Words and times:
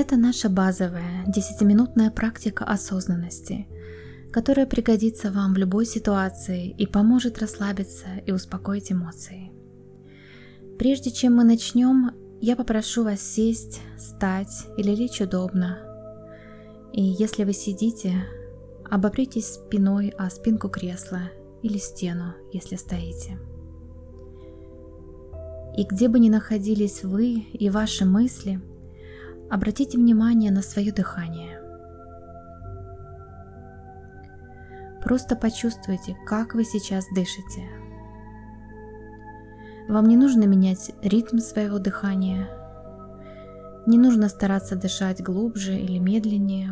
Это 0.00 0.16
наша 0.16 0.48
базовая 0.48 1.26
10-минутная 1.26 2.10
практика 2.10 2.64
осознанности, 2.64 3.68
которая 4.32 4.64
пригодится 4.64 5.30
вам 5.30 5.52
в 5.52 5.58
любой 5.58 5.84
ситуации 5.84 6.70
и 6.70 6.86
поможет 6.86 7.38
расслабиться 7.38 8.06
и 8.24 8.32
успокоить 8.32 8.90
эмоции. 8.90 9.52
Прежде 10.78 11.10
чем 11.10 11.34
мы 11.34 11.44
начнем, 11.44 12.12
я 12.40 12.56
попрошу 12.56 13.04
вас 13.04 13.20
сесть, 13.20 13.82
встать 13.98 14.68
или 14.78 14.94
лечь 14.94 15.20
удобно. 15.20 15.78
И 16.94 17.02
если 17.02 17.44
вы 17.44 17.52
сидите, 17.52 18.24
обопритесь 18.88 19.52
спиной 19.52 20.14
о 20.16 20.30
спинку 20.30 20.70
кресла 20.70 21.24
или 21.60 21.76
стену, 21.76 22.32
если 22.54 22.76
стоите. 22.76 23.38
И 25.76 25.84
где 25.84 26.08
бы 26.08 26.18
ни 26.18 26.30
находились 26.30 27.02
вы 27.02 27.40
и 27.52 27.68
ваши 27.68 28.06
мысли, 28.06 28.62
обратите 29.50 29.98
внимание 29.98 30.50
на 30.52 30.62
свое 30.62 30.92
дыхание. 30.92 31.60
Просто 35.02 35.34
почувствуйте, 35.34 36.16
как 36.26 36.54
вы 36.54 36.64
сейчас 36.64 37.04
дышите. 37.14 37.68
Вам 39.88 40.06
не 40.06 40.16
нужно 40.16 40.44
менять 40.44 40.92
ритм 41.02 41.38
своего 41.38 41.78
дыхания, 41.78 42.48
не 43.86 43.98
нужно 43.98 44.28
стараться 44.28 44.76
дышать 44.76 45.22
глубже 45.22 45.74
или 45.74 45.98
медленнее. 45.98 46.70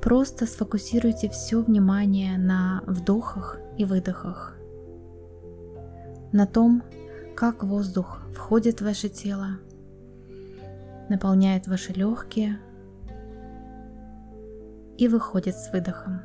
Просто 0.00 0.46
сфокусируйте 0.46 1.28
все 1.30 1.60
внимание 1.60 2.38
на 2.38 2.82
вдохах 2.86 3.58
и 3.76 3.84
выдохах, 3.84 4.56
на 6.32 6.46
том, 6.46 6.82
как 7.34 7.64
воздух 7.64 8.20
входит 8.34 8.80
в 8.80 8.84
ваше 8.84 9.08
тело, 9.08 9.58
наполняет 11.08 11.66
ваши 11.66 11.92
легкие 11.92 12.58
и 14.98 15.08
выходит 15.08 15.54
с 15.56 15.72
выдохом. 15.72 16.20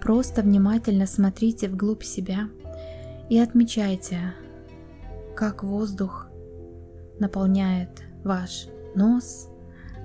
Просто 0.00 0.42
внимательно 0.42 1.06
смотрите 1.06 1.68
вглубь 1.68 2.04
себя 2.04 2.48
и 3.28 3.38
отмечайте, 3.38 4.34
как 5.34 5.64
воздух 5.64 6.28
наполняет 7.18 8.02
ваш 8.22 8.68
нос, 8.94 9.48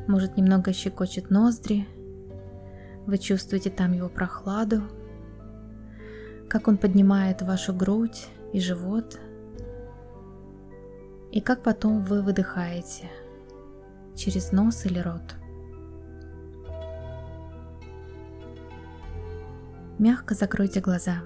может 0.07 0.37
немного 0.37 0.73
щекочет 0.73 1.29
ноздри– 1.29 1.87
вы 3.05 3.17
чувствуете 3.17 3.69
там 3.69 3.93
его 3.93 4.09
прохладу, 4.09 4.83
как 6.47 6.67
он 6.67 6.77
поднимает 6.77 7.41
вашу 7.41 7.73
грудь 7.73 8.27
и 8.53 8.59
живот, 8.59 9.19
и 11.31 11.39
как 11.41 11.63
потом 11.63 12.01
вы 12.01 12.21
выдыхаете? 12.21 13.09
Через 14.15 14.51
нос 14.51 14.85
или 14.85 14.99
рот. 14.99 15.35
Мягко 19.97 20.35
закройте 20.35 20.81
глаза. 20.81 21.23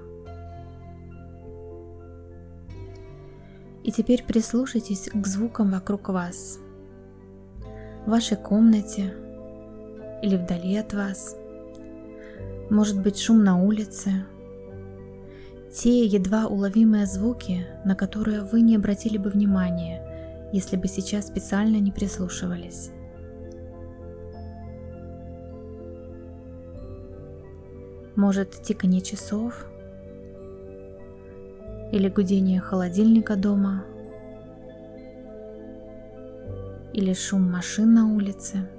И 3.84 3.92
теперь 3.92 4.24
прислушайтесь 4.24 5.10
к 5.14 5.28
звукам 5.28 5.72
вокруг 5.72 6.10
вас, 6.10 6.60
в 8.06 8.10
вашей 8.10 8.38
комнате 8.38 9.14
или 10.22 10.38
вдали 10.38 10.78
от 10.78 10.94
вас– 10.94 11.36
может 12.70 13.00
быть 13.00 13.20
шум 13.20 13.44
на 13.44 13.62
улице, 13.62 14.26
те 15.74 16.06
едва 16.06 16.48
уловимые 16.48 17.06
звуки, 17.06 17.66
на 17.84 17.96
которые 17.96 18.42
вы 18.42 18.62
не 18.62 18.76
обратили 18.76 19.18
бы 19.18 19.30
внимания, 19.30 20.50
если 20.54 20.78
бы 20.78 20.88
сейчас 20.88 21.28
специально 21.28 21.78
не 21.78 21.92
прислушивались. 21.92 22.92
Может 28.16 28.62
тиканье 28.62 29.02
часов? 29.02 29.66
Или 31.92 32.10
гудение 32.10 32.62
холодильника 32.62 33.36
дома? 33.36 33.84
Или 36.94 37.14
шум 37.14 37.52
машин 37.52 37.94
на 37.94 38.14
улице– 38.14 38.70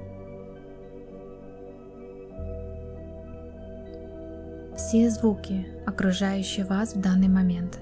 все 4.86 5.10
звуки, 5.10 5.66
окружающие 5.84 6.64
вас 6.64 6.94
в 6.94 7.00
данный 7.00 7.26
момент. 7.26 7.80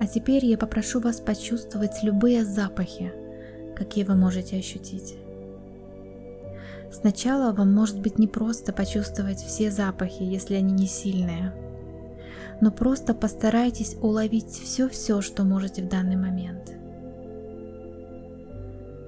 А 0.00 0.06
теперь 0.12 0.44
я 0.44 0.58
попрошу 0.58 0.98
вас 0.98 1.20
почувствовать 1.20 2.02
любые 2.02 2.44
запахи, 2.44 3.12
какие 3.76 4.02
вы 4.02 4.16
можете 4.16 4.56
ощутить. 4.56 5.14
Сначала 6.90 7.52
вам 7.52 7.72
может 7.72 8.00
быть 8.00 8.18
не 8.18 8.26
просто 8.26 8.72
почувствовать 8.72 9.38
все 9.38 9.70
запахи, 9.70 10.24
если 10.24 10.56
они 10.56 10.72
не 10.72 10.88
сильные, 10.88 11.54
но 12.60 12.72
просто 12.72 13.14
постарайтесь 13.14 13.96
уловить 14.02 14.50
все-все, 14.50 15.20
что 15.20 15.44
можете 15.44 15.84
в 15.84 15.88
данный 15.88 16.16
момент– 16.16 16.72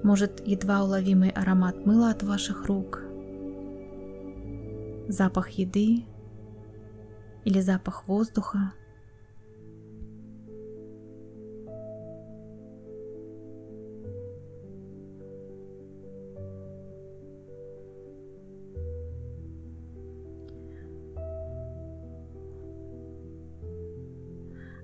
может 0.05 0.39
едва 0.45 0.83
уловимый 0.83 1.31
аромат 1.31 1.83
мыла 1.83 2.11
от 2.11 2.21
ваших 2.21 2.67
рук, 2.67 3.01
запах 5.07 5.49
еды 5.49 6.05
или 7.43 7.59
запах 7.59 8.07
воздуха. 8.07 8.71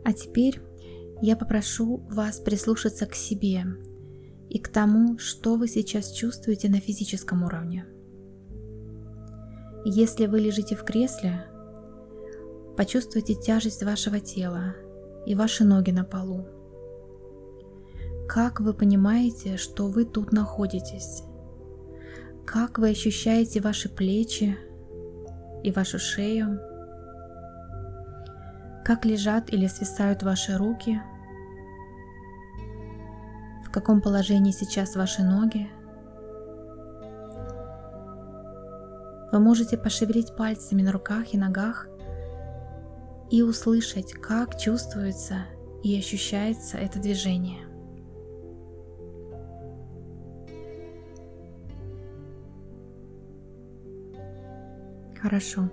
А 0.04 0.14
теперь 0.14 0.60
я 1.22 1.38
попрошу 1.38 1.98
вас 2.10 2.40
прислушаться 2.40 3.06
к 3.06 3.14
себе 3.14 3.66
и 4.52 4.60
к 4.60 4.68
тому, 4.68 5.18
что 5.18 5.56
вы 5.56 5.70
сейчас 5.70 6.12
чувствуете 6.12 6.68
на 6.68 6.82
физическом 6.82 7.44
уровне. 7.44 7.86
Если 9.86 10.26
вы 10.26 10.42
лежите 10.42 10.76
в 10.76 10.84
кресле, 10.84 11.46
почувствуйте 12.76 13.34
тяжесть 13.34 13.82
вашего 13.82 14.20
тела 14.20 14.76
и 15.26 15.36
ваши 15.36 15.64
ноги 15.64 15.92
на 15.92 16.04
полу. 16.04 16.46
Как 18.28 18.60
вы 18.60 18.74
понимаете, 18.74 19.56
что 19.56 19.88
вы 19.88 20.04
тут 20.04 20.34
находитесь? 20.34 21.24
Как 22.46 22.78
вы 22.78 22.90
ощущаете 22.90 23.62
ваши 23.62 23.88
плечи 23.88 24.58
и 25.64 25.72
вашу 25.72 25.98
шею? 25.98 26.60
Как 28.84 29.06
лежат 29.06 29.54
или 29.54 29.68
свисают 29.68 30.24
ваши 30.24 30.58
руки– 30.58 31.02
в 33.72 33.74
каком 33.74 34.02
положении 34.02 34.52
сейчас 34.52 34.98
ваши 34.98 35.24
ноги. 35.24 35.70
Вы 39.32 39.40
можете 39.40 39.78
пошевелить 39.78 40.36
пальцами 40.36 40.82
на 40.82 40.92
руках 40.92 41.34
и 41.34 41.38
ногах 41.38 41.88
и 43.30 43.42
услышать, 43.42 44.12
как 44.12 44.60
чувствуется 44.60 45.46
и 45.84 45.98
ощущается 45.98 46.80
это 46.80 47.00
движение. 47.00 47.66
Хорошо. 55.18 55.70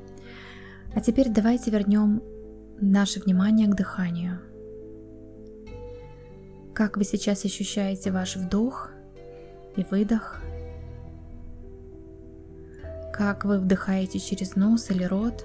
А 0.94 1.00
теперь 1.00 1.30
давайте 1.30 1.72
вернем 1.72 2.22
наше 2.80 3.18
внимание 3.18 3.66
к 3.66 3.74
дыханию. 3.74 4.38
Как 6.78 6.96
вы 6.96 7.02
сейчас 7.02 7.44
ощущаете 7.44 8.12
ваш 8.12 8.36
вдох 8.36 8.92
и 9.74 9.84
выдох? 9.90 10.40
Как 13.12 13.44
вы 13.44 13.58
вдыхаете 13.58 14.20
через 14.20 14.54
нос 14.54 14.88
или 14.92 15.02
рот? 15.02 15.44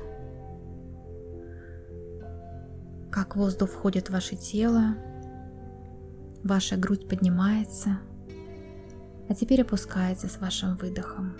Как 3.11 3.35
воздух 3.35 3.71
входит 3.71 4.09
в 4.09 4.13
ваше 4.13 4.35
тело? 4.35 4.95
Ваша 6.43 6.77
грудь 6.77 7.07
поднимается, 7.07 7.97
а 9.27 9.33
теперь 9.33 9.63
опускается 9.63 10.27
с 10.27 10.39
вашим 10.39 10.75
выдохом. 10.75 11.35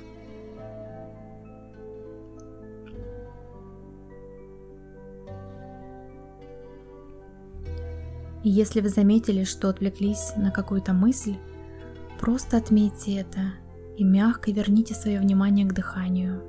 И 8.44 8.50
если 8.50 8.81
вы 8.81 8.90
заметили, 8.90 9.45
что 9.45 9.69
отвлеклись 9.69 10.34
на 10.36 10.51
какую-то 10.51 10.94
мысль, 10.94 11.36
просто 12.19 12.57
отметьте 12.57 13.16
это 13.16 13.54
и 13.98 14.04
мягко 14.04 14.51
верните 14.51 14.94
свое 14.94 15.19
внимание 15.19 15.66
к 15.66 15.74
дыханию. 15.74 16.42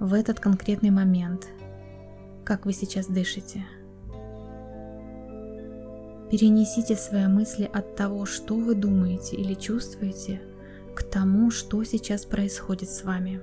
В 0.00 0.12
этот 0.12 0.40
конкретный 0.40 0.90
момент, 0.90 1.46
как 2.44 2.66
вы 2.66 2.72
сейчас 2.72 3.06
дышите. 3.06 3.64
Перенесите 6.30 6.96
свои 6.96 7.28
мысли 7.28 7.70
от 7.72 7.94
того, 7.94 8.26
что 8.26 8.56
вы 8.56 8.74
думаете 8.74 9.36
или 9.36 9.54
чувствуете, 9.54 10.42
к 10.94 11.02
тому, 11.04 11.50
что 11.50 11.84
сейчас 11.84 12.24
происходит 12.24 12.90
с 12.90 13.04
вами. 13.04 13.40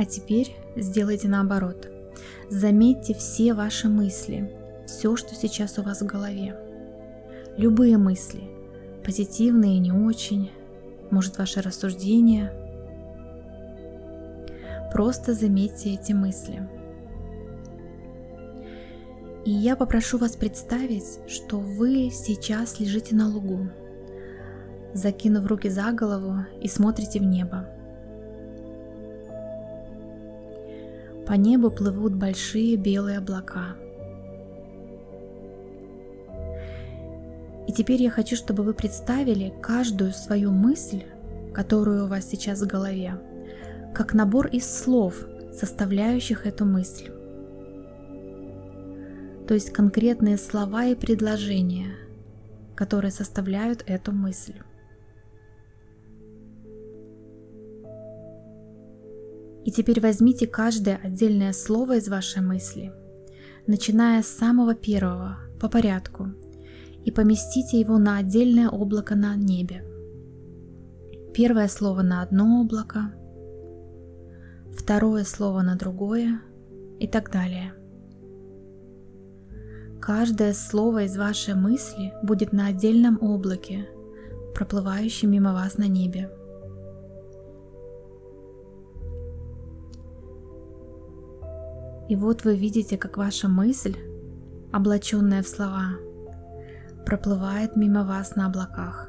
А 0.00 0.06
теперь 0.06 0.56
сделайте 0.76 1.28
наоборот. 1.28 1.90
Заметьте 2.48 3.12
все 3.12 3.52
ваши 3.52 3.86
мысли, 3.86 4.50
все, 4.86 5.14
что 5.14 5.34
сейчас 5.34 5.78
у 5.78 5.82
вас 5.82 6.00
в 6.00 6.06
голове. 6.06 6.56
Любые 7.58 7.98
мысли, 7.98 8.40
позитивные 9.04 9.76
и 9.76 9.78
не 9.78 9.92
очень, 9.92 10.50
может 11.10 11.36
ваши 11.36 11.60
рассуждения. 11.60 12.50
Просто 14.90 15.34
заметьте 15.34 15.92
эти 15.92 16.14
мысли. 16.14 16.66
И 19.44 19.50
я 19.50 19.76
попрошу 19.76 20.16
вас 20.16 20.34
представить, 20.34 21.18
что 21.28 21.58
вы 21.58 22.08
сейчас 22.10 22.80
лежите 22.80 23.14
на 23.14 23.28
лугу, 23.28 23.68
закинув 24.94 25.44
руки 25.44 25.68
за 25.68 25.92
голову 25.92 26.36
и 26.58 26.68
смотрите 26.68 27.20
в 27.20 27.24
небо. 27.24 27.68
По 31.30 31.34
небу 31.34 31.70
плывут 31.70 32.12
большие 32.12 32.74
белые 32.74 33.18
облака. 33.18 33.76
И 37.68 37.72
теперь 37.72 38.02
я 38.02 38.10
хочу, 38.10 38.34
чтобы 38.34 38.64
вы 38.64 38.74
представили 38.74 39.54
каждую 39.62 40.12
свою 40.12 40.50
мысль, 40.50 41.04
которую 41.54 42.06
у 42.06 42.08
вас 42.08 42.28
сейчас 42.28 42.60
в 42.60 42.66
голове, 42.66 43.14
как 43.94 44.12
набор 44.12 44.48
из 44.48 44.68
слов, 44.68 45.24
составляющих 45.52 46.48
эту 46.48 46.64
мысль. 46.64 47.12
То 49.46 49.54
есть 49.54 49.70
конкретные 49.70 50.36
слова 50.36 50.86
и 50.86 50.96
предложения, 50.96 51.94
которые 52.74 53.12
составляют 53.12 53.84
эту 53.86 54.10
мысль. 54.10 54.54
И 59.70 59.72
теперь 59.72 60.00
возьмите 60.00 60.48
каждое 60.48 60.96
отдельное 60.96 61.52
слово 61.52 61.98
из 61.98 62.08
вашей 62.08 62.42
мысли, 62.42 62.92
начиная 63.68 64.20
с 64.20 64.26
самого 64.26 64.74
первого, 64.74 65.38
по 65.60 65.68
порядку, 65.68 66.26
и 67.04 67.12
поместите 67.12 67.78
его 67.78 67.96
на 67.98 68.16
отдельное 68.16 68.68
облако 68.68 69.14
на 69.14 69.36
небе. 69.36 69.84
Первое 71.32 71.68
слово 71.68 72.02
на 72.02 72.20
одно 72.20 72.62
облако, 72.62 73.14
второе 74.76 75.22
слово 75.22 75.62
на 75.62 75.76
другое 75.76 76.40
и 76.98 77.06
так 77.06 77.30
далее. 77.30 77.72
Каждое 80.00 80.52
слово 80.52 81.04
из 81.04 81.16
вашей 81.16 81.54
мысли 81.54 82.12
будет 82.24 82.52
на 82.52 82.66
отдельном 82.66 83.22
облаке, 83.22 83.86
проплывающем 84.52 85.30
мимо 85.30 85.52
вас 85.52 85.78
на 85.78 85.86
небе. 85.86 86.28
И 92.10 92.16
вот 92.16 92.42
вы 92.42 92.56
видите, 92.56 92.98
как 92.98 93.16
ваша 93.16 93.46
мысль, 93.46 93.96
облаченная 94.72 95.44
в 95.44 95.48
слова, 95.48 95.92
проплывает 97.06 97.76
мимо 97.76 98.02
вас 98.02 98.34
на 98.34 98.46
облаках. 98.46 99.08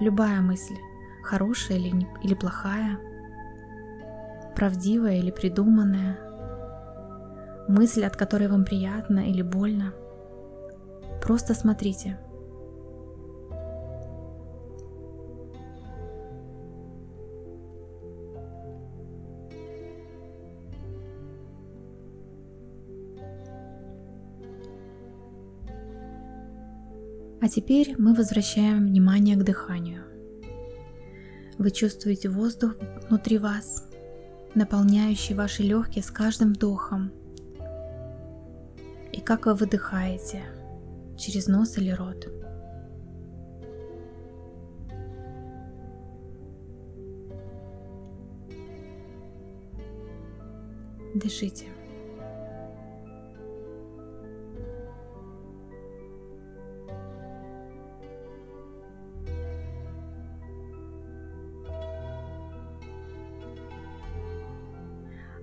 Любая 0.00 0.42
мысль, 0.42 0.76
хорошая 1.24 1.78
или, 1.78 1.88
не, 1.88 2.06
или 2.22 2.34
плохая, 2.34 2.98
правдивая 4.54 5.16
или 5.16 5.30
придуманная, 5.30 6.18
мысль, 7.66 8.04
от 8.04 8.14
которой 8.14 8.48
вам 8.48 8.66
приятно 8.66 9.20
или 9.20 9.40
больно, 9.40 9.94
просто 11.22 11.54
смотрите– 11.54 12.18
А 27.42 27.48
теперь 27.48 27.96
мы 27.98 28.14
возвращаем 28.14 28.86
внимание 28.86 29.34
к 29.34 29.42
дыханию. 29.42 30.04
Вы 31.58 31.72
чувствуете 31.72 32.28
воздух 32.28 32.76
внутри 33.08 33.38
вас, 33.38 33.90
наполняющий 34.54 35.34
ваши 35.34 35.64
легкие 35.64 36.04
с 36.04 36.12
каждым 36.12 36.52
вдохом. 36.52 37.10
И 39.12 39.20
как 39.20 39.46
вы 39.46 39.54
выдыхаете, 39.54 40.44
через 41.18 41.48
нос 41.48 41.76
или 41.78 41.90
рот. 41.90 42.28
Дышите. 51.16 51.66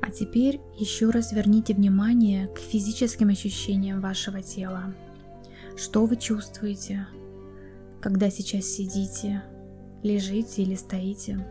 А 0.09 0.11
теперь 0.11 0.59
еще 0.75 1.11
раз 1.11 1.31
верните 1.33 1.75
внимание 1.75 2.47
к 2.47 2.57
физическим 2.57 3.29
ощущениям 3.29 4.01
вашего 4.01 4.41
тела. 4.41 4.95
Что 5.77 6.07
вы 6.07 6.15
чувствуете, 6.15 7.05
когда 8.01 8.31
сейчас 8.31 8.65
сидите, 8.65 9.43
лежите 10.01 10.63
или 10.63 10.74
стоите? 10.74 11.45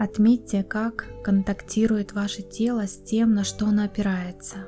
Отметьте, 0.00 0.64
как 0.64 1.06
контактирует 1.22 2.12
ваше 2.12 2.42
тело 2.42 2.88
с 2.88 2.96
тем, 2.96 3.34
на 3.34 3.44
что 3.44 3.66
оно 3.66 3.84
опирается. 3.84 4.66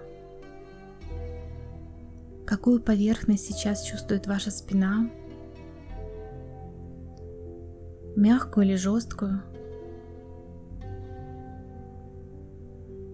Какую 2.46 2.80
поверхность 2.80 3.46
сейчас 3.46 3.82
чувствует 3.82 4.28
ваша 4.28 4.52
спина? 4.52 5.10
Мягкую 8.14 8.66
или 8.66 8.76
жесткую? 8.76 9.42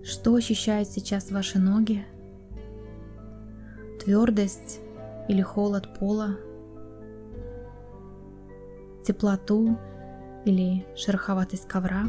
Что 0.06 0.36
ощущают 0.36 0.88
сейчас 0.88 1.32
ваши 1.32 1.58
ноги? 1.58 2.04
Твердость 3.98 4.78
или 5.28 5.42
холод 5.42 5.98
пола? 5.98 6.36
Теплоту 9.04 9.76
или 10.44 10.86
шероховатость 10.94 11.66
ковра? 11.66 12.04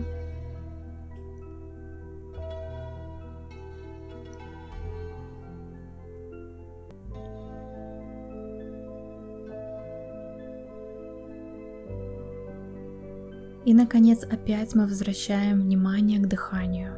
И, 13.66 13.74
наконец, 13.74 14.24
опять 14.24 14.76
мы 14.76 14.86
возвращаем 14.86 15.62
внимание 15.62 16.20
к 16.20 16.28
дыханию 16.28 16.94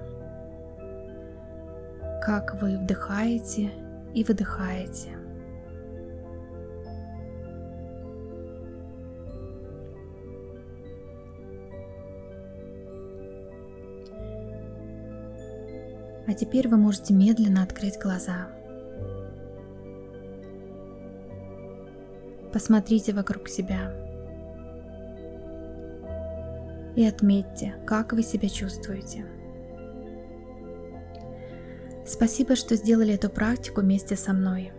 как 2.30 2.62
вы 2.62 2.78
вдыхаете 2.78 3.72
и 4.14 4.24
выдыхаете. 4.24 5.18
А 16.28 16.34
теперь 16.36 16.68
вы 16.68 16.78
можете 16.78 17.16
медленно 17.16 17.64
открыть 17.64 17.98
глаза. 18.00 18.50
Посмотрите 22.54 23.12
вокруг 23.12 23.50
себя 23.50 23.92
и 26.96 27.04
отметьте, 27.04 27.74
как 27.88 28.14
вы 28.14 28.22
себя 28.22 28.50
чувствуете. 28.50 29.26
Спасибо, 32.10 32.56
что 32.56 32.76
сделали 32.76 33.14
эту 33.14 33.30
практику 33.30 33.82
вместе 33.82 34.16
со 34.16 34.34
мной. 34.34 34.72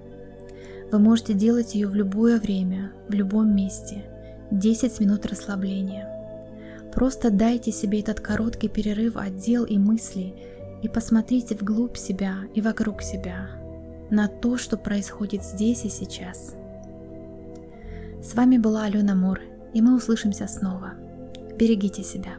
Вы 0.91 0.99
можете 0.99 1.33
делать 1.33 1.77
ее 1.77 1.87
в 1.87 1.95
любое 1.95 2.41
время, 2.41 2.91
в 3.07 3.13
любом 3.13 3.55
месте, 3.55 4.03
10 4.51 4.99
минут 4.99 5.27
расслабления. 5.27 6.09
Просто 6.93 7.31
дайте 7.31 7.71
себе 7.71 8.01
этот 8.01 8.19
короткий 8.19 8.69
перерыв 8.69 9.17
от 9.17 9.37
дел 9.37 9.65
и 9.65 9.79
мыслей 9.79 10.35
и 10.83 10.89
посмотрите 10.89 11.55
вглубь 11.55 11.97
себя 11.97 12.39
и 12.53 12.61
вокруг 12.61 13.01
себя, 13.01 13.49
на 14.11 14.27
то, 14.27 14.57
что 14.57 14.77
происходит 14.77 15.45
здесь 15.45 15.85
и 15.85 15.89
сейчас. 15.89 16.57
С 18.25 18.35
вами 18.35 18.59
была 18.59 18.87
Алена 18.87 19.15
Мур, 19.15 19.39
и 19.73 19.81
мы 19.81 19.95
услышимся 19.95 20.49
снова. 20.49 20.95
Берегите 21.57 22.03
себя. 22.03 22.33